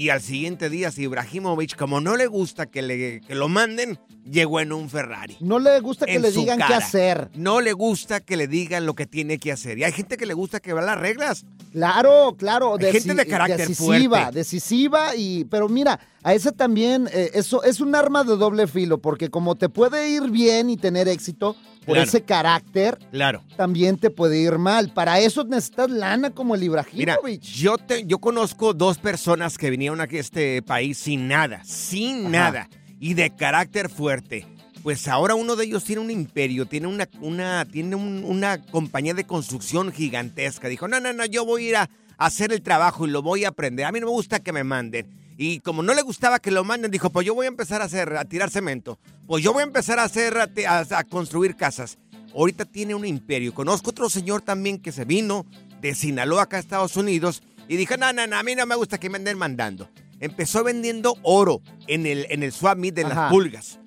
[0.00, 3.98] Y al siguiente día, si Ibrahimovic, como no le gusta que, le, que lo manden,
[4.24, 5.36] llegó en un Ferrari.
[5.40, 7.28] No le gusta que le digan qué hacer.
[7.34, 9.76] No le gusta que le digan lo que tiene que hacer.
[9.76, 11.44] Y hay gente que le gusta que vea las reglas.
[11.72, 12.76] Claro, claro.
[12.80, 14.38] Hay gente de carácter decisiva, fuerte.
[14.38, 19.02] decisiva y, pero mira, a ese también, eh, eso es un arma de doble filo,
[19.02, 21.56] porque como te puede ir bien y tener éxito
[21.90, 22.08] por Claro.
[22.08, 23.42] ese carácter, Claro.
[23.56, 24.92] también te puede ir mal.
[24.92, 27.42] Para eso necesitas lana como el Mira, Ibrahimovic.
[27.42, 32.20] yo, te, yo conozco dos personas que vinieron aquí a este país sin nada, sin
[32.20, 32.28] Ajá.
[32.30, 34.46] nada, y de carácter fuerte.
[34.82, 39.12] Pues ahora uno de ellos tiene un imperio, tiene una, una, tiene un- una compañía
[39.12, 40.68] de construcción gigantesca.
[40.68, 43.44] Dijo, no, no, no, yo voy a ir a hacer el trabajo y lo voy
[43.44, 43.84] a aprender.
[43.84, 45.06] A mí no me gusta que me manden.
[45.42, 47.86] Y como no le gustaba que lo manden, dijo, pues yo voy a empezar a
[47.86, 48.98] hacer, a tirar cemento.
[49.26, 51.96] Pues yo voy a empezar a hacer, a, te- a- a construir casas.
[52.34, 53.54] Ahorita tiene un imperio.
[53.54, 55.46] Conozco otro señor también que se vino
[55.80, 58.74] de Sinaloa acá a Estados Unidos y dijo, no, no, no, a mí no me
[58.74, 59.88] gusta que me anden mandando.
[60.20, 63.14] Empezó vendiendo oro en el, en el swap meet de Ajá.
[63.22, 63.79] las pulgas.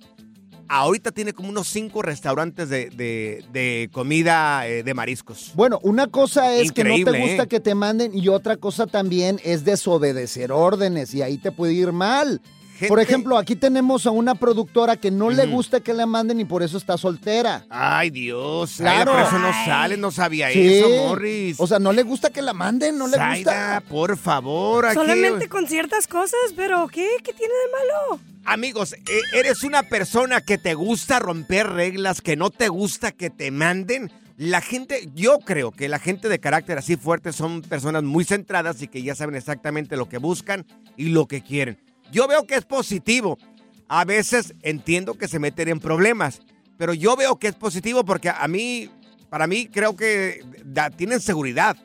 [0.67, 5.51] Ahorita tiene como unos cinco restaurantes de, de- de comida eh, de mariscos.
[5.55, 7.47] Bueno, una cosa es que no te gusta ¿eh?
[7.47, 11.91] que te manden y otra cosa también es desobedecer órdenes y ahí te puede ir
[11.91, 12.41] mal.
[12.87, 16.45] Por ejemplo, aquí tenemos a una productora que no le gusta que le manden y
[16.45, 17.65] por eso está soltera.
[17.69, 18.75] Ay, Dios.
[18.77, 19.11] Claro.
[19.11, 19.11] Claro.
[19.11, 20.77] por eso no sale, no sabía Sí.
[20.79, 21.57] eso, Morris.
[21.59, 23.83] O sea, no le gusta que la manden, no le Zaida, gusta.
[23.89, 24.95] por favor, aquí.
[24.95, 27.07] Solamente con ciertas cosas, pero ¿qué?
[27.23, 28.21] ¿Qué tiene de malo?
[28.45, 28.99] Amigos, eh,
[29.33, 34.11] eres una persona que te gusta romper reglas, que no te gusta que te manden.
[34.35, 38.81] La gente, yo creo que la gente de carácter así fuerte son personas muy centradas
[38.81, 40.65] y que ya saben exactamente lo que buscan
[40.97, 41.77] y lo que quieren.
[42.13, 43.37] Yo veo que es positivo.
[43.89, 46.41] A veces entiendo que se meten en problemas,
[46.77, 48.89] pero yo veo que es positivo porque a mí,
[49.29, 51.75] para mí, creo que da- tienen seguridad.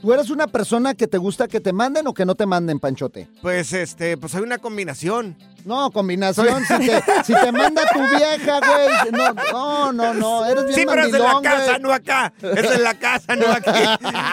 [0.00, 2.78] ¿Tú eres una persona que te gusta que te manden o que no te manden,
[2.78, 3.26] Panchote?
[3.40, 5.34] Pues este, pues hay una combinación.
[5.64, 6.62] No, combinación.
[6.66, 9.12] Si te, si te manda tu vieja, güey.
[9.12, 10.44] No, no, no, no.
[10.44, 11.80] Eres bien Sí, pero es en la casa, güey.
[11.80, 12.32] no acá.
[12.42, 13.70] Es en la casa, no aquí.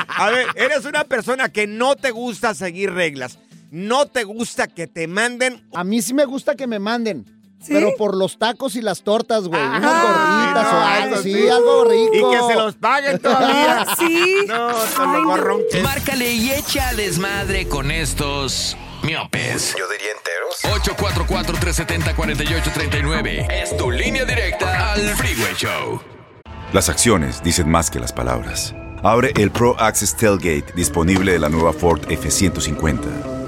[0.09, 3.39] A ver, eres una persona que no te gusta seguir reglas.
[3.71, 5.65] No te gusta que te manden.
[5.73, 7.25] A mí sí me gusta que me manden.
[7.67, 9.61] Pero por los tacos y las tortas, güey.
[9.61, 11.47] Unas Ah, gorditas no, o algo, sí, sí.
[11.47, 12.11] algo rico.
[12.33, 13.85] Y que se los paguen todavía.
[13.97, 14.45] sí.
[14.47, 15.61] No, te lo borrón.
[15.83, 19.75] Márcale y echa desmadre con estos miopes.
[19.77, 20.57] Yo diría enteros.
[22.17, 23.47] 844-370-4839.
[23.51, 26.01] Es tu línea directa al Freeway Show.
[26.73, 28.73] Las acciones dicen más que las palabras.
[29.03, 33.40] Abre el Pro Access Tailgate disponible de la nueva Ford F-150.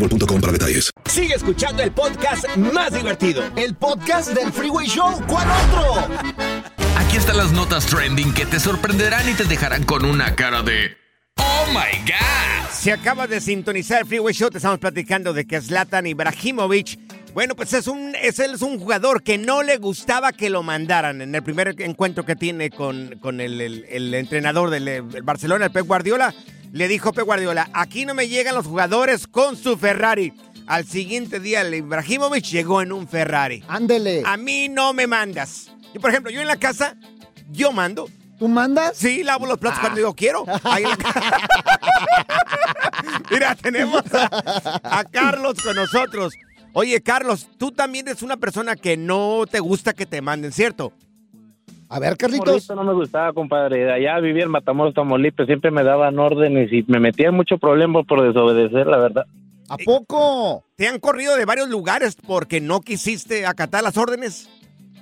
[0.00, 0.90] boostmobile.com para detalles.
[1.06, 3.42] Sigue escuchando el podcast más divertido.
[3.56, 5.20] El podcast del Freeway Show.
[5.26, 6.08] ¿Cuál otro?
[6.98, 10.96] Aquí están las notas trending que te sorprenderán y te dejarán con una cara de
[11.38, 12.70] ¡Oh my God!
[12.72, 16.98] Si acabas de sintonizar el Freeway Show, te estamos platicando de que Zlatan Ibrahimovic,
[17.34, 20.62] bueno, pues es un, es, él es un jugador que no le gustaba que lo
[20.62, 25.66] mandaran en el primer encuentro que tiene con, con el, el- el entrenador del Barcelona,
[25.66, 26.34] el Pep Guardiola.
[26.72, 30.32] Le dijo Pep Guardiola, aquí no me llegan los jugadores con su Ferrari.
[30.66, 33.62] Al siguiente día, el Ibrahimovic llegó en un Ferrari.
[33.68, 34.22] Ándele.
[34.26, 35.70] A mí no me mandas.
[35.94, 36.96] Y por ejemplo, yo en la casa,
[37.50, 38.08] yo mando.
[38.38, 38.96] ¿Tú mandas?
[38.96, 40.44] Sí, lavo los platos cuando yo quiero.
[40.64, 41.48] Ahí en la ca-
[43.30, 44.28] Mira, tenemos a,
[44.82, 46.34] a Carlos con nosotros.
[46.74, 50.92] Oye, Carlos, tú también eres una persona que no te gusta que te manden, ¿cierto?
[51.88, 53.92] A ver, Morrito no me gustaba, compadre.
[53.92, 58.02] Allá vivía en Matamoros, Tamaulipas, siempre me daban órdenes y me metía en mucho problema
[58.02, 59.26] por desobedecer, la verdad.
[59.68, 60.64] ¿A poco?
[60.76, 64.48] ¿Te han corrido de varios lugares porque no quisiste acatar las órdenes?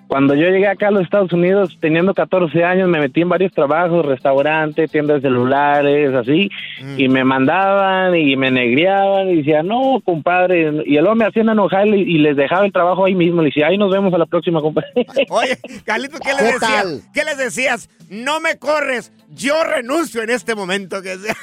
[0.07, 3.53] Cuando yo llegué acá a los Estados Unidos, teniendo 14 años, me metí en varios
[3.53, 6.51] trabajos, restaurantes, tiendas de celulares, así,
[6.97, 11.49] y me mandaban y me negriaban y decía, no, compadre, y el hombre me hacían
[11.49, 14.19] enojar y, y les dejaba el trabajo ahí mismo, le decía, ahí nos vemos a
[14.19, 14.91] la próxima, compadre.
[15.31, 17.11] Oye, Carlitos, ¿qué les ¿Qué decías?
[17.15, 17.91] ¿Qué les decías?
[18.11, 21.01] No me corres, yo renuncio en este momento.
[21.03, 21.35] Que sea.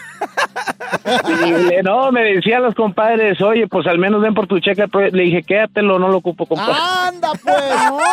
[1.28, 4.88] Y le- no, me decían los compadres, oye, pues al menos ven por tu cheque,
[4.88, 6.74] pues, le dije, quédatelo, no lo ocupo, compadre.
[7.08, 7.56] Anda, pues.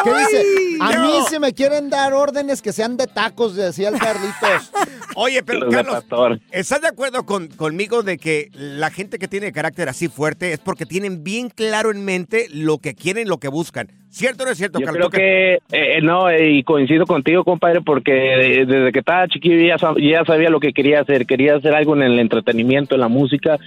[0.05, 3.89] ¿Qué dice Dice, a mí si me quieren dar órdenes que sean de tacos, decía
[3.89, 4.73] el Carlitos.
[5.17, 6.05] Oye, pero Carlos.
[6.53, 10.59] ¿estás de acuerdo con, conmigo de que la gente que tiene carácter así fuerte es
[10.61, 13.89] porque tienen bien claro en mente lo que quieren, lo que buscan?
[14.11, 15.09] ¿Cierto o no es cierto, Yo Carlos?
[15.11, 19.29] creo que, eh, eh, no, eh, y coincido contigo, compadre, porque de- desde que estaba
[19.29, 21.27] chiquillo ya, sab- ya sabía lo que quería hacer.
[21.27, 23.59] Quería hacer algo en el entretenimiento, en la música,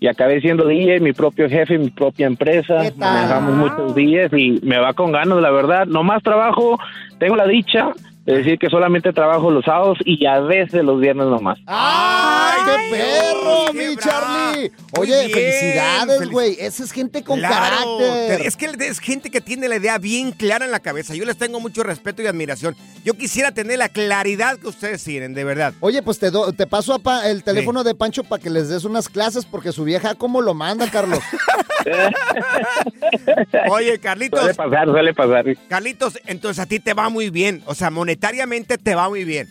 [0.00, 2.82] y acabé siendo DJ, mi propio jefe, mi propia empresa.
[2.96, 5.86] Manejamos muchos días y me va con ganas, la verdad.
[5.86, 6.78] No más trabajo,
[7.18, 7.90] tengo la dicha
[8.26, 11.58] de decir que solamente trabajo los sábados y a veces los viernes nomás.
[11.66, 14.72] ¡Ay, qué perro, qué mi bra- Charlie!
[14.98, 16.56] Oye, bien, felicidades, felic- güey.
[16.60, 17.54] Esa es gente con Claro,
[17.98, 18.46] carácter.
[18.46, 21.14] Es que es gente que tiene la idea bien clara en la cabeza.
[21.14, 22.76] Yo les tengo mucho respeto y admiración.
[23.04, 25.72] Yo quisiera tener la claridad que ustedes tienen, de verdad.
[25.80, 28.68] Oye, pues te, do- te paso a Pa- el teléfono de Pancho para que les
[28.68, 31.20] des unas clases porque su vieja cómo lo manda, Carlos.
[33.70, 34.40] Oye, Carlitos.
[34.40, 35.44] Suele pasar, suele pasar.
[35.68, 37.62] Carlitos, entonces a ti te va muy bien.
[37.66, 39.46] O sea, monetariamente te va muy bien.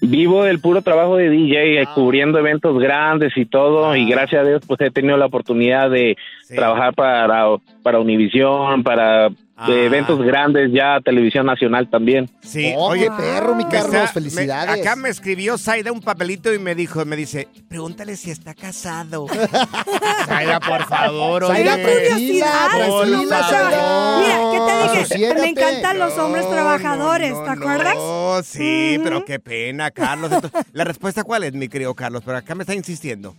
[0.00, 1.92] Vivo del puro trabajo de DJ, eh, Ah.
[1.94, 6.16] cubriendo eventos grandes y todo, y gracias a Dios pues he tenido la oportunidad de
[6.54, 7.46] trabajar para,
[7.82, 9.70] para Univisión, para Ah.
[9.70, 12.28] de eventos grandes ya, televisión nacional también.
[12.42, 14.74] Sí, Oh, oye, qué perro, mi Carlos, está- felicidades.
[14.74, 18.52] me- acá me escribió Zaida un papelito y me dijo, me dice, pregúntale si está
[18.54, 19.26] casado.
[20.26, 21.64] Zaida, por favor, oye.
[21.64, 23.28] Zaida, Curiosidad, no.
[23.28, 24.18] Zaida.
[24.18, 25.34] Mira, ¿qué te dije?
[25.34, 27.94] Me encantan los hombres trabajadores, ¿te acuerdas?
[27.96, 30.32] Oh, sí, pero qué pena, Carlos.
[30.32, 32.22] Entonces, ¿La respuesta cuál es, mi querido Carlos?
[32.24, 33.36] Pero acá me está insistiendo.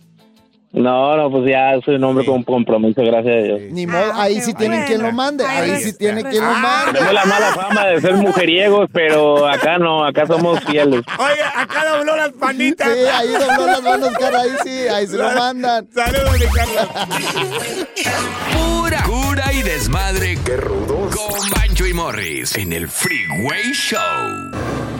[0.72, 3.60] No, no, pues ya soy un hombre con compromiso, gracias a Dios.
[3.70, 5.44] Ni modo, ahí sí tienen quien lo mande.
[5.46, 6.98] Ahí sí tiene quien lo Ah, mande.
[6.98, 11.02] Tengo la mala fama de ser mujeriegos, pero acá no, acá somos fieles.
[11.18, 12.88] Oye, acá dobló las panitas.
[12.92, 15.88] Sí, ahí dobló las manos, cara, ahí sí, ahí se lo mandan.
[15.94, 16.88] Saludos, mi Carlos.
[18.52, 20.36] Pura cura y desmadre.
[20.44, 21.16] Qué rudos.
[21.16, 24.00] Con Bancho y Morris en el Freeway Show.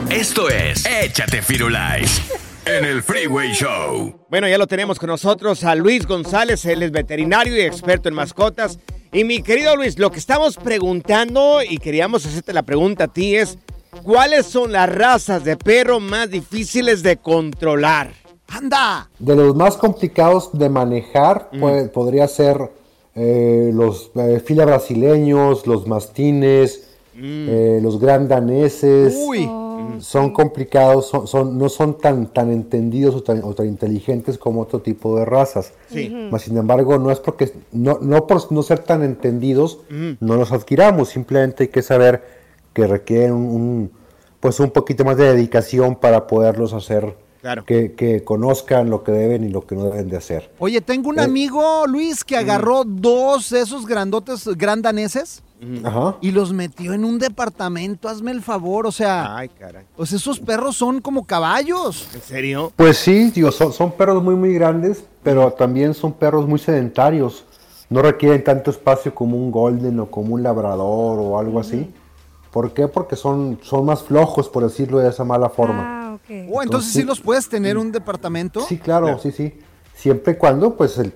[0.09, 2.21] Esto es Échate Firulais
[2.67, 4.13] en el Freeway Show.
[4.29, 8.15] Bueno, ya lo tenemos con nosotros a Luis González, él es veterinario y experto en
[8.15, 8.79] mascotas.
[9.13, 13.35] Y mi querido Luis, lo que estamos preguntando y queríamos hacerte la pregunta a ti
[13.35, 13.57] es,
[14.03, 18.11] ¿cuáles son las razas de perro más difíciles de controlar?
[18.49, 19.09] ¡Anda!
[19.17, 22.57] De los más complicados de manejar, pues, podría ser
[23.15, 26.83] eh, los eh, fila brasileños, los mastines,
[27.15, 29.15] eh, los gran daneses.
[29.17, 29.49] Uy.
[29.99, 34.61] Son complicados, son, son- no son tan, tan entendidos o tan, o tan inteligentes como
[34.61, 35.73] otro tipo de razas.
[35.91, 36.09] Sí.
[36.31, 40.17] Mas, sin embargo, no es porque, no, no por no ser tan entendidos, Ujú.
[40.19, 41.09] no los adquiramos.
[41.09, 42.23] Simplemente hay que saber
[42.73, 43.91] que requieren un, un,
[44.39, 47.63] pues un poquito más de dedicación para poderlos hacer Claro.
[47.65, 50.49] que, que conozcan lo que deben y lo que no deben de hacer.
[50.59, 51.23] Oye, tengo un Eh.
[51.23, 55.43] amigo, Luis, que agarró dos de esos grandotes grandaneses
[55.83, 56.17] Ajá.
[56.21, 58.09] y los metió en un departamento.
[58.09, 59.35] Hazme el favor, o sea.
[59.35, 59.85] Ay, caray.
[59.95, 62.07] Pues esos perros son como caballos.
[62.13, 62.71] ¿En serio?
[62.75, 67.45] Pues sí, digo, son, son perros muy, muy grandes, pero también son perros muy sedentarios.
[67.89, 71.89] No requieren tanto espacio como un golden o como un labrador o algo así.
[72.51, 72.87] ¿Por qué?
[72.87, 75.83] Porque son, son más flojos, por decirlo de esa mala forma.
[75.85, 76.21] Ah, ok.
[76.29, 77.05] Oh, entonces Entonces, sí sí.
[77.05, 78.61] los puedes tener en un departamento.
[78.61, 79.59] Sí, claro, sí, sí.
[79.95, 81.13] Siempre y cuando, pues, el,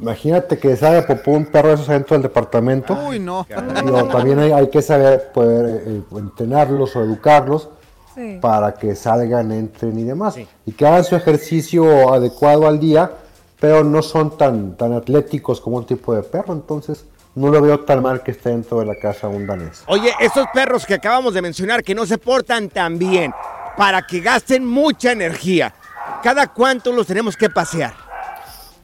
[0.00, 2.94] imagínate que sale popó un perro de esos adentro del departamento.
[3.08, 3.46] Uy, no.
[3.84, 7.68] Digo, también hay, hay que saber poder eh, entrenarlos o educarlos
[8.14, 8.38] Sí.
[8.40, 10.36] para que salgan, entren y demás.
[10.64, 13.10] Y que hagan su ejercicio adecuado al día,
[13.58, 17.80] pero no son tan, tan atléticos como un tipo de perro, entonces no lo veo
[17.80, 19.82] tan mal que esté dentro de la casa un danés.
[19.88, 23.32] Oye, estos perros que acabamos de mencionar que no se portan tan bien,
[23.76, 25.74] para que gasten mucha energía,
[26.22, 27.94] ¿cada cuánto los tenemos que pasear?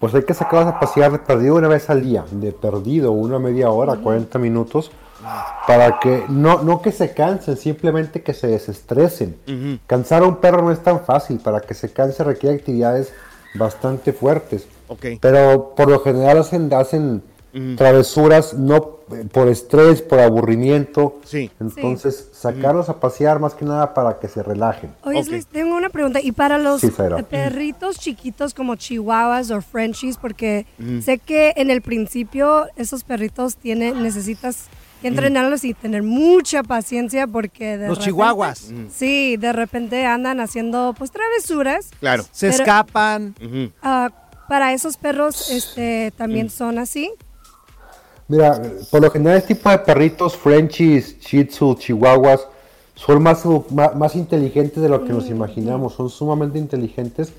[0.01, 3.39] Pues hay que sacarlos a pasear de perdido una vez al día, de perdido una
[3.39, 4.91] media hora, 40 minutos,
[5.67, 9.79] para que no, no que se cansen, simplemente que se desestresen.
[9.87, 13.13] Cansar a un perro no es tan fácil, para que se canse requiere actividades
[13.55, 14.67] bastante fuertes.
[14.89, 15.07] Ok.
[15.21, 17.23] Pero por lo general hacen, hacen
[17.77, 21.19] Travesuras no eh, por estrés, por aburrimiento.
[21.25, 21.51] Sí.
[21.61, 24.93] Entonces, sacarlos a pasear más que nada para que se relajen.
[25.03, 26.21] Oye, Luis, tengo una pregunta.
[26.21, 30.17] ¿Y para los Sí, eh, perritos chiquitos como chihuahuas o frenchies?
[30.17, 30.67] Porque
[31.03, 34.67] sé que en el principio esos perritos tienen, necesitas
[35.03, 38.71] que entrenarlos y tener mucha paciencia porque de Los repente- chihuahuas.
[38.95, 41.89] Sí, de repente andan haciendo pues travesuras.
[42.01, 42.25] Claro.
[42.31, 43.35] Se Pero- escapan.
[43.83, 44.11] Ah,
[44.49, 46.51] para esos perros este, también Mm.
[46.51, 47.11] son así.
[48.31, 52.47] Mira, por lo general este tipo de perritos, Frenchies, Shih Tzu, Chihuahuas,
[52.95, 53.45] son más,
[53.97, 57.33] más, inteligentes de lo que nos imaginamos, son sumamente inteligentes,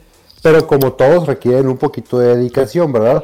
[0.43, 3.23] pero como todos requieren un poquito de dedicación, ¿verdad?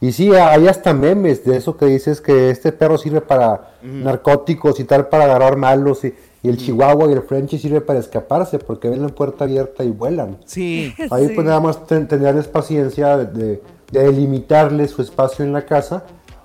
[0.00, 4.80] Y sí, hay hasta memes de eso que dices que este perro sirve para narcóticos
[4.80, 6.04] y tal, para agarrar malos.
[6.04, 9.82] Y, y el chihuahua y el Frenchie sirve para escaparse porque ven la puerta abierta
[9.84, 10.38] y vuelan.
[10.44, 10.92] Sí.
[11.10, 11.34] Ahí Sí.
[11.34, 13.62] pues nada más ten- tenerles paciencia de, de,
[13.92, 16.04] de delimitarles su espacio en la casa.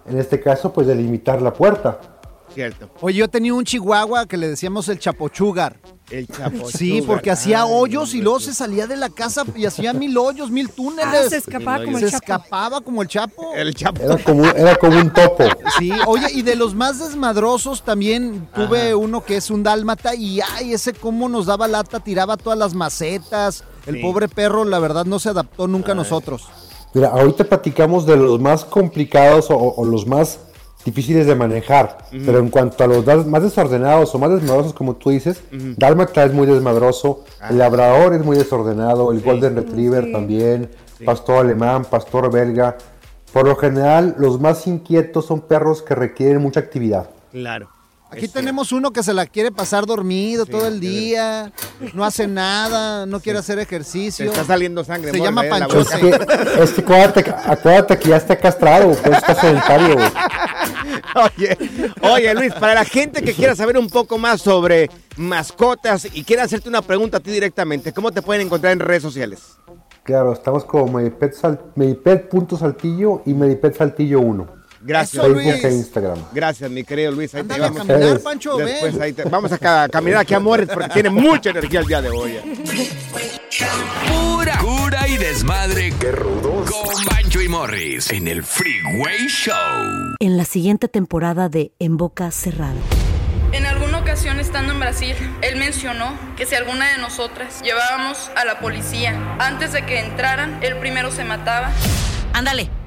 [0.09, 1.99] En este caso, pues delimitar la puerta.
[2.53, 2.89] Cierto.
[3.01, 5.77] Oye, yo tenía un chihuahua que le decíamos el chapochugar.
[6.09, 6.67] El chapo.
[6.73, 10.49] Sí, porque hacía hoyos y luego se salía de la casa y hacía mil hoyos,
[10.49, 11.05] mil túneles.
[11.27, 12.23] Ah, se escapaba como el Se Chapo.
[12.25, 13.53] escapaba como el Chapo.
[13.53, 14.01] El chapo.
[14.01, 15.43] Era como, un- era como un topo.
[15.77, 20.39] Sí, oye, y de los más desmadrosos también tuve uno que es un dálmata y
[20.41, 23.63] ay, ese cómo nos daba lata, tiraba todas las macetas.
[23.85, 24.01] El Sí.
[24.01, 26.47] pobre perro, la verdad, no se adaptó nunca a nosotros.
[26.93, 30.39] Mira, ahorita platicamos de los más complicados o, o los más
[30.85, 35.09] difíciles de manejar, pero en cuanto a los más desordenados o más desmadrosos, como tú
[35.09, 35.41] dices.
[35.77, 37.49] Dálmata es muy desmadroso, Ah.
[37.51, 40.71] el Labrador es muy desordenado, el Golden Retriever también,
[41.05, 42.77] Pastor Alemán, Pastor Belga.
[43.33, 47.09] Por lo general, los más inquietos son perros que requieren mucha actividad.
[47.31, 47.69] Claro.
[48.11, 51.51] Aquí tenemos uno que se la quiere pasar dormido todo el día,
[51.93, 54.25] no hace nada, no quiere hacer ejercicio.
[54.25, 55.11] Te está saliendo sangre.
[55.11, 56.09] Se llama Panchote.
[56.09, 59.95] Es que, es que acuérdate, acuérdate que ya está castrado, pues está sedentario.
[61.15, 61.57] Oye,
[62.01, 66.43] oye, Luis, para la gente que quiera saber un poco más sobre mascotas y quiera
[66.43, 69.39] hacerte una pregunta a ti directamente, ¿cómo te pueden encontrar en redes sociales?
[70.03, 74.58] Claro, estamos como Medipet, Sal- Medipet.saltillo y Medipet Saltillo 1.
[74.81, 75.63] Gracias, Facebook Luis.
[75.63, 76.19] e Instagram.
[76.31, 77.33] Gracias, mi querido Luis.
[77.35, 77.87] Ahí te Ándale a vamos.
[77.87, 79.01] caminar, Pancho, Después ven.
[79.01, 82.01] ahí te- vamos a ca- caminar aquí a Morris porque tiene mucha energía el día
[82.01, 82.37] de hoy.
[84.07, 85.93] Pura cura y desmadre.
[85.99, 86.69] Qué rudos.
[86.71, 90.15] Con Bancho y Morris en el Freeway Show.
[90.19, 92.73] En la siguiente temporada de En Boca Cerrada.
[93.51, 98.45] En alguna ocasión estando en Brasil, él mencionó que si alguna de nosotras llevábamos a
[98.45, 101.71] la policía antes de que entraran, él primero se mataba.
[102.33, 102.69] Ándale,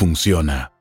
[0.00, 0.79] funciona.